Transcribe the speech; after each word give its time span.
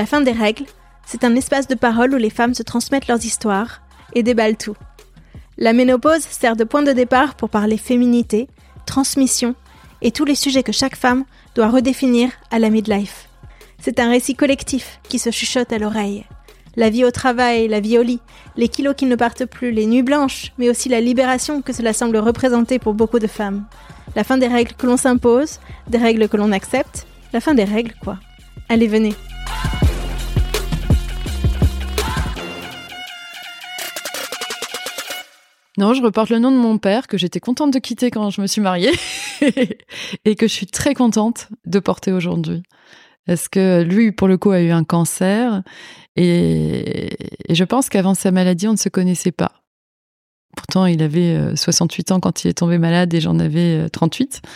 La 0.00 0.06
fin 0.06 0.22
des 0.22 0.32
règles, 0.32 0.64
c'est 1.04 1.24
un 1.24 1.36
espace 1.36 1.68
de 1.68 1.74
parole 1.74 2.14
où 2.14 2.16
les 2.16 2.30
femmes 2.30 2.54
se 2.54 2.62
transmettent 2.62 3.06
leurs 3.06 3.22
histoires 3.22 3.82
et 4.14 4.22
déballent 4.22 4.56
tout. 4.56 4.74
La 5.58 5.74
ménopause 5.74 6.22
sert 6.22 6.56
de 6.56 6.64
point 6.64 6.80
de 6.80 6.92
départ 6.92 7.34
pour 7.34 7.50
parler 7.50 7.76
féminité, 7.76 8.48
transmission 8.86 9.54
et 10.00 10.10
tous 10.10 10.24
les 10.24 10.36
sujets 10.36 10.62
que 10.62 10.72
chaque 10.72 10.96
femme 10.96 11.24
doit 11.54 11.68
redéfinir 11.68 12.30
à 12.50 12.58
la 12.58 12.70
midlife. 12.70 13.28
C'est 13.78 14.00
un 14.00 14.08
récit 14.08 14.34
collectif 14.34 15.00
qui 15.06 15.18
se 15.18 15.30
chuchote 15.30 15.70
à 15.70 15.76
l'oreille. 15.76 16.24
La 16.76 16.88
vie 16.88 17.04
au 17.04 17.10
travail, 17.10 17.68
la 17.68 17.80
vie 17.80 17.98
au 17.98 18.02
lit, 18.02 18.20
les 18.56 18.68
kilos 18.68 18.94
qui 18.96 19.04
ne 19.04 19.16
partent 19.16 19.44
plus, 19.44 19.70
les 19.70 19.84
nuits 19.84 20.02
blanches, 20.02 20.54
mais 20.56 20.70
aussi 20.70 20.88
la 20.88 21.02
libération 21.02 21.60
que 21.60 21.74
cela 21.74 21.92
semble 21.92 22.16
représenter 22.16 22.78
pour 22.78 22.94
beaucoup 22.94 23.18
de 23.18 23.26
femmes. 23.26 23.66
La 24.16 24.24
fin 24.24 24.38
des 24.38 24.48
règles 24.48 24.72
que 24.72 24.86
l'on 24.86 24.96
s'impose, 24.96 25.60
des 25.88 25.98
règles 25.98 26.30
que 26.30 26.38
l'on 26.38 26.52
accepte, 26.52 27.06
la 27.34 27.40
fin 27.42 27.52
des 27.52 27.64
règles 27.64 27.92
quoi. 28.02 28.16
Allez, 28.70 28.88
venez. 28.88 29.12
Non, 35.78 35.94
je 35.94 36.02
reporte 36.02 36.30
le 36.30 36.38
nom 36.38 36.50
de 36.50 36.56
mon 36.56 36.78
père 36.78 37.06
que 37.06 37.16
j'étais 37.16 37.40
contente 37.40 37.72
de 37.72 37.78
quitter 37.78 38.10
quand 38.10 38.30
je 38.30 38.40
me 38.40 38.46
suis 38.46 38.60
mariée 38.60 38.92
et 40.24 40.34
que 40.34 40.48
je 40.48 40.52
suis 40.52 40.66
très 40.66 40.94
contente 40.94 41.48
de 41.64 41.78
porter 41.78 42.12
aujourd'hui. 42.12 42.62
Parce 43.26 43.48
que 43.48 43.82
lui, 43.82 44.12
pour 44.12 44.26
le 44.26 44.38
coup, 44.38 44.50
a 44.50 44.60
eu 44.60 44.70
un 44.70 44.84
cancer 44.84 45.62
et, 46.16 47.16
je 47.48 47.64
pense 47.64 47.88
qu'avant 47.88 48.14
sa 48.14 48.32
maladie, 48.32 48.66
on 48.66 48.72
ne 48.72 48.76
se 48.76 48.88
connaissait 48.88 49.32
pas. 49.32 49.52
Pourtant, 50.56 50.86
il 50.86 51.02
avait 51.02 51.54
68 51.54 52.10
euh, 52.10 52.14
ans 52.14 52.20
quand 52.20 52.42
il 52.42 52.48
est 52.48 52.54
tombé 52.54 52.78
malade 52.78 53.14
et 53.14 53.20
j'en 53.20 53.38
avais 53.38 53.88
38. 53.90 54.42
Euh, 54.42 54.48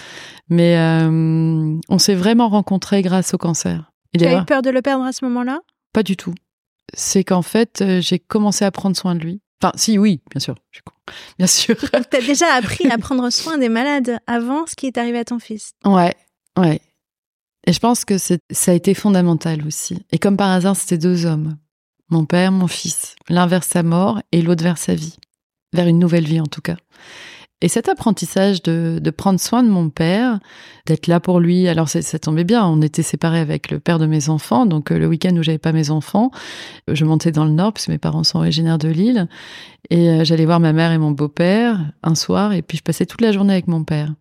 Mais 0.49 0.77
euh, 0.77 1.79
on 1.89 1.99
s'est 1.99 2.17
vraiment 2.17 2.49
rencontrés 2.49 3.03
grâce 3.03 3.33
au 3.33 3.39
cancer. 3.39 3.93
Tu 4.19 4.25
as 4.25 4.41
eu 4.41 4.45
peur 4.45 4.63
de 4.63 4.71
le 4.71 4.83
perdre 4.83 5.05
à 5.05 5.13
ce 5.13 5.25
moment-là? 5.25 5.61
Pas 5.93 6.03
du 6.03 6.17
tout. 6.17 6.35
C'est 6.93 7.23
qu'en 7.23 7.43
fait, 7.43 7.85
j'ai 8.01 8.19
commencé 8.19 8.65
à 8.65 8.71
prendre 8.71 8.97
soin 8.97 9.15
de 9.15 9.21
lui. 9.21 9.41
Enfin, 9.65 9.73
si, 9.77 9.97
oui, 9.97 10.21
bien 10.31 10.41
sûr. 10.41 10.57
Bien 11.39 11.47
sûr. 11.47 11.75
tu 12.11 12.17
as 12.17 12.21
déjà 12.21 12.53
appris 12.53 12.87
à 12.91 12.99
prendre 12.99 13.31
soin 13.31 13.57
des 13.57 13.71
malades 13.71 14.19
avant 14.27 14.67
ce 14.67 14.75
qui 14.75 14.87
est 14.87 14.99
arrivé 14.99 15.19
à 15.19 15.25
ton 15.25 15.39
fils. 15.39 15.73
Ouais, 15.87 16.15
ouais. 16.59 16.83
Et 17.67 17.73
je 17.73 17.79
pense 17.79 18.05
que 18.05 18.19
ça 18.19 18.37
a 18.67 18.75
été 18.75 18.93
fondamental 18.93 19.67
aussi. 19.67 20.05
Et 20.13 20.19
comme 20.19 20.37
par 20.37 20.51
hasard, 20.51 20.77
c'était 20.77 20.99
deux 20.99 21.25
hommes. 21.25 21.57
Mon 22.11 22.27
père, 22.27 22.53
mon 22.53 22.67
fils. 22.67 23.17
L'un 23.31 23.47
vers 23.47 23.65
sa 23.65 23.83
mort 23.83 24.21
et 24.33 24.43
l'autre 24.43 24.63
vers 24.63 24.77
sa 24.77 24.95
vie. 24.95 25.17
Vers 25.73 25.87
une 25.87 25.99
nouvelle 25.99 26.27
vie 26.27 26.41
en 26.41 26.47
tout 26.47 26.61
cas. 26.61 26.77
Et 27.61 27.69
cet 27.69 27.89
apprentissage 27.89 28.63
de, 28.63 29.01
prendre 29.11 29.41
soin 29.41 29.63
de 29.63 29.69
mon 29.69 29.89
père, 29.89 30.39
d'être 30.87 31.07
là 31.07 31.21
pour 31.21 31.41
lui, 31.41 31.67
alors 31.69 31.89
ça 31.89 32.19
tombait 32.19 32.45
bien, 32.45 32.67
on 32.67 32.83
était 32.83 33.03
séparés 33.03 33.39
avec 33.39 33.71
le 33.71 33.81
père 33.81 33.99
de 33.99 34.07
mes 34.07 34.29
enfants, 34.29 34.67
donc 34.67 34.91
euh, 34.91 34.99
le 34.99 35.07
week-end 35.07 35.35
où 35.37 35.43
j'avais 35.43 35.59
pas 35.59 35.73
mes 35.73 35.91
enfants, 35.91 36.31
je 36.89 37.05
montais 37.05 37.33
dans 37.33 37.45
le 37.45 37.53
nord, 37.53 37.73
puisque 37.73 37.89
mes 37.89 37.99
parents 37.99 38.25
sont 38.25 38.39
originaires 38.39 38.77
de 38.77 38.89
Lille, 38.89 39.29
et 39.89 40.11
euh, 40.11 40.25
j'allais 40.25 40.45
voir 40.45 40.61
ma 40.61 40.73
mère 40.73 40.93
et 40.93 40.99
mon 40.99 41.13
beau-père 41.13 41.81
un 42.03 42.15
soir, 42.15 42.53
et 42.53 42.61
puis 42.61 42.77
je 42.77 42.83
passais 42.83 43.07
toute 43.07 43.21
la 43.21 43.33
journée 43.33 43.55
avec 43.55 43.69
mon 43.69 43.85
père. 43.85 44.13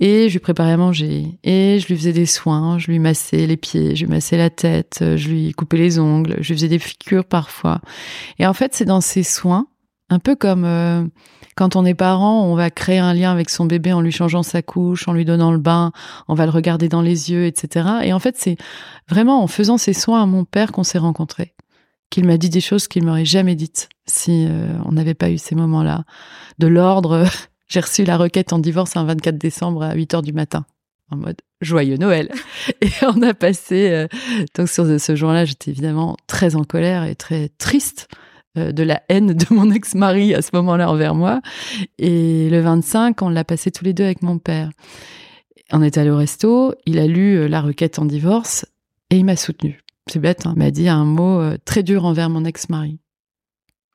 Et 0.00 0.28
je 0.28 0.32
lui 0.32 0.40
préparais 0.40 0.72
à 0.72 0.76
manger, 0.76 1.38
et 1.44 1.78
je 1.78 1.86
lui 1.86 1.96
faisais 1.96 2.12
des 2.12 2.26
soins, 2.26 2.78
je 2.78 2.90
lui 2.90 2.98
massais 2.98 3.46
les 3.46 3.56
pieds, 3.56 3.94
je 3.94 4.06
lui 4.06 4.10
massais 4.10 4.38
la 4.38 4.50
tête, 4.50 5.04
je 5.16 5.28
lui 5.28 5.52
coupais 5.52 5.76
les 5.76 6.00
ongles, 6.00 6.36
je 6.40 6.48
lui 6.48 6.58
faisais 6.58 6.68
des 6.68 6.80
figures 6.80 7.26
parfois. 7.26 7.80
Et 8.40 8.46
en 8.46 8.54
fait, 8.54 8.74
c'est 8.74 8.86
dans 8.86 9.02
ces 9.02 9.22
soins, 9.22 9.68
un 10.08 10.18
peu 10.18 10.34
comme... 10.34 10.64
Euh, 10.64 11.04
quand 11.56 11.76
on 11.76 11.84
est 11.84 11.94
parent, 11.94 12.44
on 12.44 12.54
va 12.54 12.70
créer 12.70 12.98
un 12.98 13.12
lien 13.12 13.30
avec 13.30 13.50
son 13.50 13.66
bébé 13.66 13.92
en 13.92 14.00
lui 14.00 14.12
changeant 14.12 14.42
sa 14.42 14.62
couche, 14.62 15.06
en 15.08 15.12
lui 15.12 15.24
donnant 15.24 15.52
le 15.52 15.58
bain, 15.58 15.92
on 16.28 16.34
va 16.34 16.46
le 16.46 16.50
regarder 16.50 16.88
dans 16.88 17.02
les 17.02 17.30
yeux, 17.30 17.46
etc. 17.46 17.88
Et 18.04 18.12
en 18.12 18.18
fait, 18.18 18.36
c'est 18.38 18.56
vraiment 19.08 19.42
en 19.42 19.46
faisant 19.46 19.78
ces 19.78 19.92
soins 19.92 20.22
à 20.22 20.26
mon 20.26 20.44
père 20.44 20.72
qu'on 20.72 20.84
s'est 20.84 20.98
rencontrés, 20.98 21.54
qu'il 22.10 22.26
m'a 22.26 22.38
dit 22.38 22.50
des 22.50 22.60
choses 22.60 22.88
qu'il 22.88 23.04
m'aurait 23.04 23.24
jamais 23.24 23.54
dites 23.54 23.88
si 24.06 24.46
euh, 24.48 24.66
on 24.84 24.92
n'avait 24.92 25.14
pas 25.14 25.30
eu 25.30 25.38
ces 25.38 25.54
moments-là. 25.54 26.04
De 26.58 26.66
l'ordre, 26.66 27.26
j'ai 27.68 27.80
reçu 27.80 28.04
la 28.04 28.16
requête 28.16 28.52
en 28.52 28.58
divorce 28.58 28.96
un 28.96 29.04
24 29.04 29.36
décembre 29.36 29.82
à 29.82 29.94
8 29.94 30.14
heures 30.14 30.22
du 30.22 30.32
matin 30.32 30.64
en 31.10 31.16
mode 31.16 31.36
joyeux 31.60 31.98
Noël. 31.98 32.30
Et 32.80 32.90
on 33.02 33.20
a 33.22 33.34
passé, 33.34 33.90
euh, 33.90 34.08
donc 34.56 34.68
sur 34.68 34.86
ce 34.98 35.14
jour-là, 35.14 35.44
j'étais 35.44 35.70
évidemment 35.70 36.16
très 36.26 36.56
en 36.56 36.64
colère 36.64 37.04
et 37.04 37.14
très 37.14 37.50
triste 37.50 38.08
de 38.54 38.82
la 38.82 39.02
haine 39.08 39.34
de 39.34 39.46
mon 39.50 39.70
ex-mari 39.70 40.34
à 40.34 40.42
ce 40.42 40.50
moment-là 40.54 40.90
envers 40.90 41.14
moi. 41.14 41.40
Et 41.98 42.50
le 42.50 42.60
25, 42.60 43.22
on 43.22 43.28
l'a 43.28 43.44
passé 43.44 43.70
tous 43.70 43.84
les 43.84 43.94
deux 43.94 44.04
avec 44.04 44.22
mon 44.22 44.38
père. 44.38 44.70
On 45.72 45.82
est 45.82 45.96
allé 45.96 46.10
au 46.10 46.16
resto, 46.16 46.74
il 46.84 46.98
a 46.98 47.06
lu 47.06 47.36
euh, 47.36 47.48
la 47.48 47.62
requête 47.62 47.98
en 47.98 48.04
divorce 48.04 48.66
et 49.10 49.16
il 49.16 49.24
m'a 49.24 49.36
soutenu. 49.36 49.80
C'est 50.06 50.18
bête, 50.18 50.46
hein, 50.46 50.52
il 50.54 50.58
m'a 50.58 50.70
dit 50.70 50.88
un 50.88 51.04
mot 51.04 51.40
euh, 51.40 51.56
très 51.64 51.82
dur 51.82 52.04
envers 52.04 52.28
mon 52.28 52.44
ex-mari. 52.44 52.98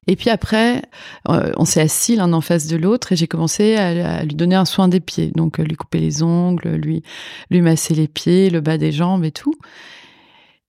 Et 0.10 0.16
puis 0.16 0.30
après, 0.30 0.84
on 1.26 1.66
s'est 1.66 1.82
assis 1.82 2.16
l'un 2.16 2.32
en 2.32 2.40
face 2.40 2.68
de 2.68 2.78
l'autre 2.78 3.12
et 3.12 3.18
j'ai 3.18 3.28
commencé 3.28 3.76
à, 3.76 4.24
lui 4.24 4.36
donner 4.36 4.56
un 4.56 4.64
soin 4.64 4.88
des 4.88 5.02
pieds. 5.02 5.32
Donc 5.36 5.58
lui 5.58 5.76
couper 5.76 6.00
les 6.00 6.24
ongles, 6.24 6.76
lui, 6.76 7.04
lui 7.50 7.60
masser 7.60 7.94
les 7.94 8.08
pieds, 8.08 8.50
le 8.50 8.62
bas 8.62 8.78
des 8.78 8.94
jambes 8.94 9.26
et 9.26 9.32
tout. 9.32 9.56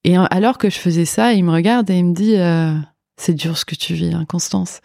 Et 0.03 0.17
alors 0.17 0.59
que 0.59 0.69
je 0.69 0.79
faisais 0.79 1.05
ça, 1.05 1.35
il 1.35 1.45
me 1.45 1.53
regarde 1.53 1.89
et 1.89 1.99
il 1.99 2.07
me 2.07 2.15
dit 2.15 2.35
c'est 3.19 3.35
dur 3.35 3.59
ce 3.59 3.65
que 3.65 3.75
tu 3.75 3.95
vis, 3.95 4.15
hein, 4.15 4.25
Constance. 4.27 4.81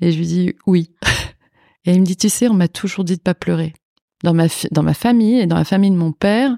Et 0.00 0.12
je 0.12 0.18
lui 0.18 0.26
dis 0.26 0.54
oui. 0.66 0.90
Et 1.84 1.92
il 1.92 2.00
me 2.00 2.06
dit, 2.06 2.16
tu 2.16 2.30
sais, 2.30 2.48
on 2.48 2.54
m'a 2.54 2.68
toujours 2.68 3.04
dit 3.04 3.16
de 3.16 3.20
pas 3.20 3.34
pleurer. 3.34 3.74
Dans 4.22 4.32
ma, 4.32 4.46
dans 4.70 4.82
ma 4.82 4.94
famille 4.94 5.38
et 5.40 5.46
dans 5.46 5.56
la 5.56 5.64
famille 5.64 5.90
de 5.90 5.96
mon 5.96 6.12
père, 6.12 6.56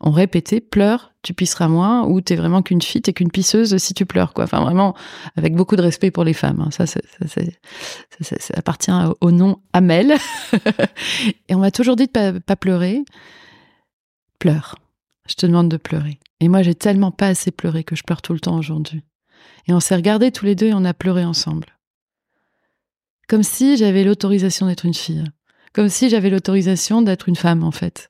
on 0.00 0.12
répétait 0.12 0.60
pleure, 0.60 1.12
tu 1.22 1.34
pisseras 1.34 1.66
moins, 1.66 2.06
ou 2.06 2.20
t'es 2.20 2.36
vraiment 2.36 2.62
qu'une 2.62 2.80
fille, 2.80 3.02
t'es 3.02 3.12
qu'une 3.12 3.32
pisseuse 3.32 3.76
si 3.78 3.94
tu 3.94 4.06
pleures, 4.06 4.32
quoi. 4.32 4.44
Enfin, 4.44 4.60
vraiment, 4.60 4.94
avec 5.36 5.56
beaucoup 5.56 5.74
de 5.74 5.82
respect 5.82 6.12
pour 6.12 6.22
les 6.22 6.34
femmes. 6.34 6.60
Hein. 6.60 6.70
Ça, 6.70 6.86
ça, 6.86 7.00
appartient 8.54 8.92
au 9.20 9.32
nom 9.32 9.60
Amel. 9.72 10.14
et 11.48 11.54
on 11.54 11.58
m'a 11.58 11.72
toujours 11.72 11.96
dit 11.96 12.06
de 12.06 12.12
pas, 12.12 12.32
pas 12.32 12.56
pleurer. 12.56 13.02
Pleure. 14.38 14.76
Je 15.28 15.34
te 15.34 15.46
demande 15.46 15.68
de 15.68 15.76
pleurer. 15.76 16.20
Et 16.38 16.48
moi, 16.48 16.62
j'ai 16.62 16.74
tellement 16.74 17.10
pas 17.10 17.26
assez 17.26 17.50
pleuré 17.50 17.82
que 17.82 17.96
je 17.96 18.04
pleure 18.04 18.22
tout 18.22 18.32
le 18.32 18.40
temps 18.40 18.56
aujourd'hui. 18.56 19.02
Et 19.66 19.72
on 19.72 19.80
s'est 19.80 19.96
regardés 19.96 20.30
tous 20.30 20.44
les 20.44 20.54
deux 20.54 20.66
et 20.66 20.74
on 20.74 20.84
a 20.84 20.94
pleuré 20.94 21.24
ensemble. 21.24 21.66
comme 23.28 23.42
si 23.44 23.76
j'avais 23.76 24.02
l'autorisation 24.02 24.66
d'être 24.66 24.84
une 24.84 24.94
fille, 24.94 25.24
comme 25.72 25.88
si 25.88 26.10
j'avais 26.10 26.30
l'autorisation 26.30 27.00
d'être 27.00 27.28
une 27.28 27.36
femme 27.36 27.62
en 27.62 27.70
fait, 27.70 28.08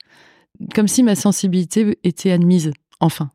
comme 0.75 0.89
si 0.89 1.03
ma 1.03 1.15
sensibilité 1.15 1.99
était 2.05 2.33
admise, 2.33 2.73
enfin, 3.01 3.31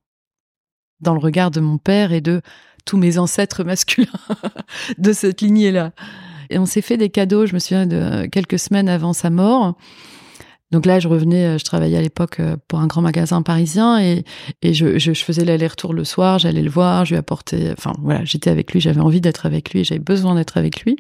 dans 1.00 1.14
le 1.14 1.20
regard 1.20 1.52
de 1.52 1.60
mon 1.60 1.78
père 1.78 2.12
et 2.12 2.22
de 2.22 2.42
tous 2.86 2.98
mes 2.98 3.18
ancêtres 3.18 3.64
masculins 3.64 4.10
de 4.98 5.14
cette 5.14 5.42
lignée-là. 5.42 5.92
Et 6.50 6.60
on 6.60 6.66
s'est 6.66 6.82
fait 6.82 6.98
des 6.98 7.10
cadeaux, 7.10 7.46
je 7.46 7.54
me 7.54 7.60
souviens 7.60 7.88
de 7.88 8.28
quelques 8.28 8.60
semaines 8.60 8.90
avant 8.90 9.14
sa 9.14 9.30
mort. 9.30 9.78
Donc 10.72 10.86
là, 10.86 11.00
je 11.00 11.08
revenais, 11.08 11.46
euh, 11.46 11.58
je 11.58 11.64
travaillais 11.64 11.98
à 11.98 12.02
l'époque 12.02 12.40
euh, 12.40 12.58
pour 12.68 12.80
un 12.80 12.88
grand 12.88 13.02
magasin 13.02 13.42
parisien 13.42 14.00
et, 14.00 14.24
et 14.62 14.74
je, 14.74 14.98
je, 14.98 15.14
faisais 15.14 15.46
l'aller-retour 15.46 15.94
le 15.94 16.04
soir, 16.04 16.40
j'allais 16.40 16.64
le 16.64 16.70
voir, 16.70 17.06
je 17.06 17.12
lui 17.12 17.20
apportais, 17.20 17.72
enfin 17.78 17.94
voilà, 18.02 18.26
j'étais 18.26 18.50
avec 18.50 18.74
lui, 18.74 18.82
j'avais 18.82 19.02
envie 19.02 19.22
d'être 19.22 19.46
avec 19.46 19.72
lui, 19.72 19.84
j'avais 19.84 20.00
besoin 20.00 20.36
d'être 20.36 20.58
avec 20.58 20.82
lui. 20.82 20.98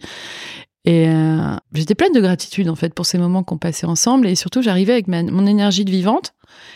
Et 0.86 1.10
euh, 1.10 1.56
j'étais 1.74 1.96
pleine 1.96 2.14
de 2.14 2.22
gratitude 2.22 2.70
en 2.70 2.76
fait 2.76 2.94
pour 2.94 3.08
ces 3.08 3.18
moments 3.18 3.42
qu'on 3.42 3.58
passait 3.58 3.88
ensemble 3.88 4.28
et 4.28 4.36
surtout 4.36 4.62
j'arrivais 4.62 4.94
avec 4.94 5.08
mon 5.08 5.48
énergie 5.48 5.84
de 5.84 5.90
vivante 5.90 6.36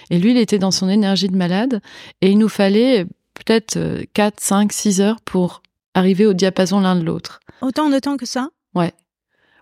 et 0.09 0.17
lui 0.17 0.31
il 0.31 0.37
était 0.37 0.57
dans 0.57 0.71
son 0.71 0.89
énergie 0.89 1.29
de 1.29 1.37
malade 1.37 1.79
et 2.21 2.31
il 2.31 2.39
nous 2.39 2.49
fallait 2.49 3.05
peut-être 3.35 3.77
4, 4.13 4.39
5, 4.39 4.73
6 4.73 5.01
heures 5.01 5.21
pour 5.21 5.61
arriver 5.93 6.25
au 6.25 6.33
diapason 6.33 6.79
l'un 6.79 6.95
de 6.95 7.03
l'autre. 7.03 7.39
Autant 7.61 7.89
de 7.89 7.99
temps 7.99 8.17
que 8.17 8.25
ça? 8.25 8.49
Ouais. 8.73 8.93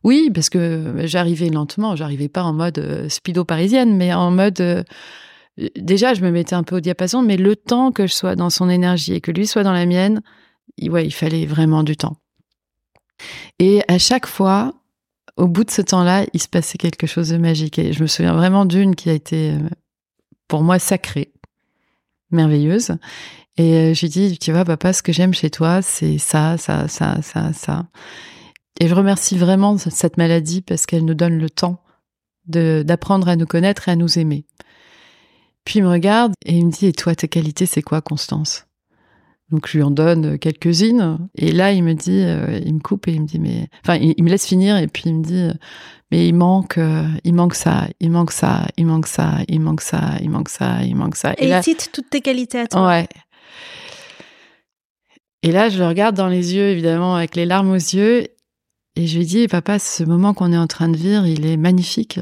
Oui, 0.07 0.31
parce 0.33 0.49
que 0.49 0.93
j'arrivais 1.03 1.49
lentement, 1.49 1.97
j'arrivais 1.97 2.29
pas 2.29 2.41
en 2.41 2.53
mode 2.53 2.79
euh, 2.79 3.09
speedo 3.09 3.43
parisienne, 3.43 3.97
mais 3.97 4.13
en 4.13 4.31
mode 4.31 4.61
euh, 4.61 4.81
déjà 5.75 6.13
je 6.13 6.21
me 6.21 6.31
mettais 6.31 6.55
un 6.55 6.63
peu 6.63 6.77
au 6.77 6.79
diapason, 6.79 7.21
mais 7.21 7.35
le 7.35 7.57
temps 7.57 7.91
que 7.91 8.07
je 8.07 8.13
sois 8.13 8.37
dans 8.37 8.49
son 8.49 8.69
énergie 8.69 9.15
et 9.15 9.19
que 9.19 9.31
lui 9.31 9.45
soit 9.45 9.63
dans 9.63 9.73
la 9.73 9.85
mienne, 9.85 10.21
ouais, 10.81 11.05
il 11.05 11.11
fallait 11.11 11.45
vraiment 11.45 11.83
du 11.83 11.97
temps. 11.97 12.15
Et 13.59 13.81
à 13.89 13.97
chaque 13.97 14.27
fois, 14.27 14.75
au 15.35 15.49
bout 15.49 15.65
de 15.65 15.71
ce 15.71 15.81
temps-là, 15.81 16.25
il 16.31 16.41
se 16.41 16.47
passait 16.47 16.77
quelque 16.77 17.05
chose 17.05 17.27
de 17.27 17.37
magique. 17.37 17.77
Et 17.77 17.91
je 17.91 18.01
me 18.01 18.07
souviens 18.07 18.33
vraiment 18.33 18.63
d'une 18.63 18.95
qui 18.95 19.09
a 19.09 19.13
été 19.13 19.51
euh, 19.51 19.59
pour 20.47 20.63
moi 20.63 20.79
sacrée, 20.79 21.33
merveilleuse. 22.31 22.93
Et 23.57 23.93
je 23.93 23.99
lui 23.99 24.09
dis, 24.09 24.37
tu 24.37 24.53
vois, 24.53 24.63
papa, 24.63 24.93
ce 24.93 25.03
que 25.03 25.11
j'aime 25.11 25.33
chez 25.33 25.49
toi, 25.49 25.81
c'est 25.81 26.17
ça, 26.17 26.57
ça, 26.57 26.87
ça, 26.87 27.21
ça, 27.21 27.51
ça. 27.51 27.87
Et 28.79 28.87
je 28.87 28.93
remercie 28.93 29.37
vraiment 29.37 29.77
cette 29.77 30.17
maladie 30.17 30.61
parce 30.61 30.85
qu'elle 30.85 31.05
nous 31.05 31.15
donne 31.15 31.39
le 31.39 31.49
temps 31.49 31.83
d'apprendre 32.45 33.27
à 33.27 33.35
nous 33.35 33.45
connaître 33.45 33.89
et 33.89 33.91
à 33.91 33.95
nous 33.95 34.19
aimer. 34.19 34.45
Puis 35.65 35.79
il 35.79 35.83
me 35.83 35.89
regarde 35.89 36.33
et 36.45 36.57
il 36.57 36.67
me 36.67 36.71
dit, 36.71 36.85
et 36.85 36.93
toi, 36.93 37.13
tes 37.13 37.27
qualités, 37.27 37.65
c'est 37.65 37.81
quoi, 37.81 38.01
Constance? 38.01 38.67
Donc 39.49 39.67
je 39.67 39.77
lui 39.77 39.83
en 39.83 39.91
donne 39.91 40.37
quelques-unes 40.37 41.29
et 41.35 41.53
là 41.53 41.71
il 41.71 41.81
me 41.81 41.93
dit, 41.93 42.21
euh, 42.21 42.59
il 42.65 42.73
me 42.73 42.79
coupe 42.81 43.07
et 43.07 43.13
il 43.13 43.21
me 43.21 43.25
dit 43.25 43.39
mais, 43.39 43.69
enfin 43.81 43.95
il, 43.95 44.21
me 44.21 44.29
laisse 44.29 44.45
finir 44.45 44.75
et 44.75 44.87
puis 44.87 45.03
il 45.05 45.15
me 45.15 45.23
dit 45.23 45.47
mais 46.11 46.27
il 46.27 46.33
manque, 46.33 46.77
euh, 46.77 47.07
il 47.23 47.33
manque 47.33 47.55
ça, 47.55 47.87
il 48.01 48.11
manque 48.11 48.31
ça, 48.31 48.67
il 48.75 48.85
manque 48.85 49.07
ça, 49.07 49.37
il 49.47 49.61
manque 49.61 49.79
ça, 49.79 50.01
il 50.19 50.29
manque 50.29 50.49
ça, 50.49 50.83
il 50.83 50.95
manque 50.97 51.15
ça. 51.15 51.33
Et, 51.37 51.47
il 51.49 51.63
cite 51.63 51.91
toutes 51.93 52.09
tes 52.09 52.19
qualités 52.19 52.59
à 52.59 52.67
toi. 52.67 52.87
Ouais. 52.87 53.07
Et 55.43 55.53
là 55.53 55.69
je 55.69 55.79
le 55.79 55.87
regarde 55.87 56.17
dans 56.17 56.27
les 56.27 56.53
yeux 56.53 56.67
évidemment 56.67 57.15
avec 57.15 57.37
les 57.37 57.45
larmes 57.45 57.71
aux 57.71 57.75
yeux 57.75 58.27
et 58.97 59.05
je 59.05 59.19
lui 59.19 59.27
dis, 59.27 59.47
papa, 59.47 59.77
ce 59.77 60.03
moment 60.03 60.33
qu'on 60.33 60.51
est 60.51 60.57
en 60.57 60.65
train 60.65 60.89
de 60.89 60.97
vivre, 60.97 61.27
il 61.27 61.45
est 61.45 61.55
magnifique. 61.55 62.19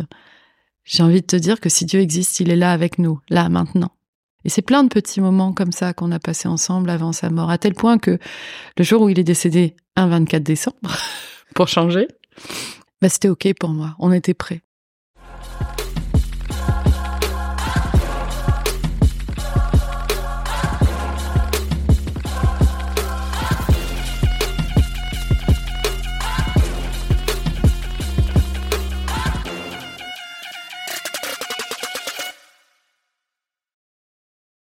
J'ai 0.84 1.04
envie 1.04 1.22
de 1.22 1.26
te 1.26 1.38
dire 1.38 1.62
que 1.62 1.70
si 1.70 1.86
Dieu 1.86 2.02
existe, 2.02 2.42
il 2.42 2.52
est 2.52 2.58
là 2.58 2.74
avec 2.74 3.00
nous, 3.00 3.22
là, 3.30 3.48
maintenant. 3.48 3.92
Et 4.44 4.50
c'est 4.50 4.62
plein 4.62 4.84
de 4.84 4.90
petits 4.90 5.22
moments 5.22 5.54
comme 5.54 5.72
ça 5.72 5.94
qu'on 5.94 6.12
a 6.12 6.20
passés 6.20 6.50
ensemble 6.50 6.90
avant 6.90 7.14
sa 7.14 7.30
mort, 7.30 7.50
à 7.50 7.58
tel 7.58 7.76
point 7.76 7.98
que 7.98 8.20
le 8.78 8.84
jour 8.84 9.04
où 9.04 9.08
il 9.08 9.18
est 9.18 9.24
décédé, 9.24 9.78
un 9.96 10.08
24 10.08 10.44
décembre, 10.44 10.76
pour 11.56 11.70
changer, 11.70 12.10
bah, 13.02 13.08
c'était 13.08 13.30
OK 13.30 13.48
pour 13.58 13.70
moi. 13.70 13.96
On 13.98 14.12
était 14.12 14.34
prêts. 14.34 14.62